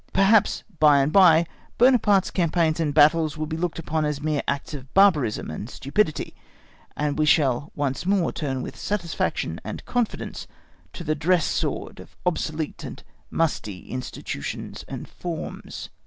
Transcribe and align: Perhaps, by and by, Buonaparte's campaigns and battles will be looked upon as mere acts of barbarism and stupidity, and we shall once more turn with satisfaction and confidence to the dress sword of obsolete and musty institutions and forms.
Perhaps, 0.13 0.63
by 0.79 0.97
and 0.99 1.13
by, 1.13 1.45
Buonaparte's 1.77 2.31
campaigns 2.31 2.79
and 2.79 2.91
battles 2.91 3.37
will 3.37 3.45
be 3.45 3.55
looked 3.55 3.77
upon 3.77 4.03
as 4.03 4.19
mere 4.19 4.41
acts 4.47 4.73
of 4.73 4.91
barbarism 4.95 5.51
and 5.51 5.69
stupidity, 5.69 6.33
and 6.97 7.19
we 7.19 7.25
shall 7.27 7.71
once 7.75 8.03
more 8.03 8.31
turn 8.31 8.63
with 8.63 8.75
satisfaction 8.75 9.61
and 9.63 9.85
confidence 9.85 10.47
to 10.93 11.03
the 11.03 11.13
dress 11.13 11.45
sword 11.45 11.99
of 11.99 12.17
obsolete 12.25 12.83
and 12.83 13.03
musty 13.29 13.91
institutions 13.91 14.83
and 14.87 15.07
forms. 15.07 15.89